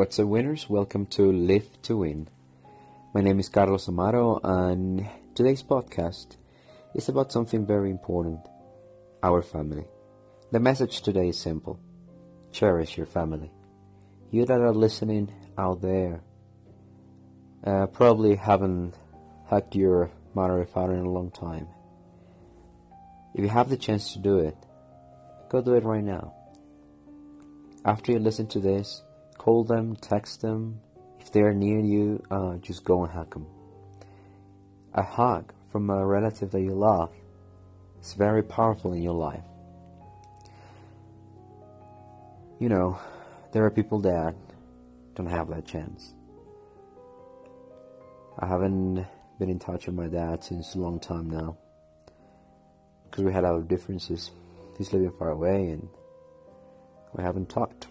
[0.00, 0.66] What's up, winners?
[0.66, 2.26] Welcome to Live to Win.
[3.12, 6.38] My name is Carlos Amaro, and today's podcast
[6.94, 8.40] is about something very important
[9.22, 9.84] our family.
[10.52, 11.78] The message today is simple
[12.50, 13.52] cherish your family.
[14.30, 16.22] You that are listening out there
[17.62, 18.94] uh, probably haven't
[19.48, 21.68] hugged your mother or father in a long time.
[23.34, 24.56] If you have the chance to do it,
[25.50, 26.32] go do it right now.
[27.84, 29.02] After you listen to this,
[29.40, 30.78] call them, text them.
[31.18, 33.46] If they're near you, uh, just go and hug them.
[34.92, 37.10] A hug from a relative that you love
[38.02, 39.48] is very powerful in your life.
[42.58, 42.98] You know,
[43.52, 44.34] there are people that
[45.14, 46.12] don't have that chance.
[48.38, 49.06] I haven't
[49.38, 51.56] been in touch with my dad since a long time now
[53.04, 54.32] because we had our differences.
[54.76, 55.88] He's living far away and
[57.14, 57.89] we haven't talked.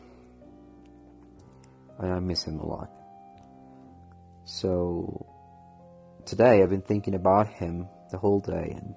[2.00, 2.90] And I miss him a lot.
[4.46, 5.26] So
[6.26, 8.96] today I've been thinking about him the whole day and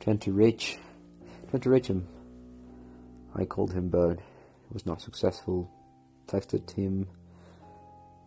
[0.00, 0.78] trying to reach
[1.50, 2.08] trying to reach him.
[3.36, 5.70] I called him but it was not successful.
[6.26, 7.06] Texted him.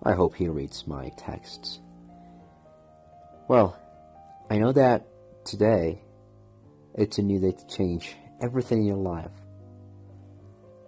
[0.03, 1.80] I hope he reads my texts.
[3.48, 3.78] Well,
[4.50, 5.08] I know that
[5.44, 6.02] today
[6.94, 9.31] it's a new day to change everything in your life.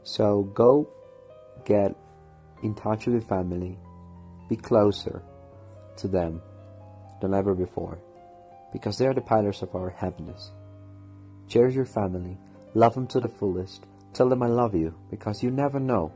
[0.04, 0.90] So go
[1.66, 1.96] get
[2.64, 3.78] in touch with your family,
[4.48, 5.22] be closer
[5.98, 6.42] to them
[7.22, 8.00] than ever before,
[8.72, 10.52] because they are the pillars of our happiness.
[11.48, 12.38] Cherish your family,
[12.74, 16.12] love them to the fullest, tell them I love you, because you never know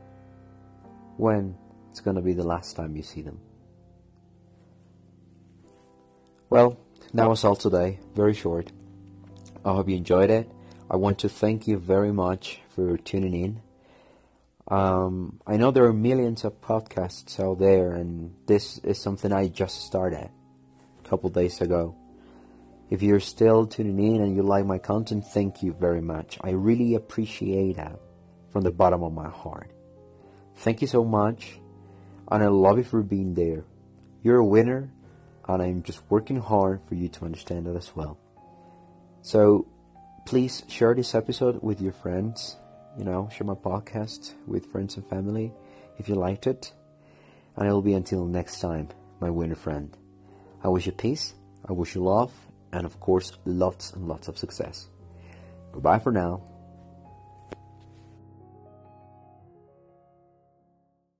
[1.16, 1.56] when
[1.90, 3.40] it's going to be the last time you see them.
[6.50, 6.78] Well,
[7.12, 8.70] that was all today, very short.
[9.64, 10.50] I hope you enjoyed it.
[10.90, 13.60] I want to thank you very much for tuning in.
[14.68, 19.48] Um, I know there are millions of podcasts out there, and this is something I
[19.48, 20.30] just started
[21.04, 21.94] a couple days ago.
[22.90, 26.38] If you're still tuning in and you like my content, thank you very much.
[26.40, 27.98] I really appreciate that
[28.50, 29.70] from the bottom of my heart.
[30.56, 31.58] Thank you so much,
[32.30, 33.64] and I love you for being there.
[34.22, 34.90] You're a winner,
[35.46, 38.18] and I'm just working hard for you to understand that as well.
[39.20, 39.66] So
[40.24, 42.56] please share this episode with your friends.
[42.96, 45.52] You know, share my podcast with friends and family
[45.98, 46.72] if you liked it.
[47.56, 48.88] And it'll be until next time,
[49.20, 49.96] my winner friend.
[50.62, 51.34] I wish you peace,
[51.68, 52.32] I wish you love,
[52.72, 54.88] and of course, lots and lots of success.
[55.72, 56.42] Goodbye for now.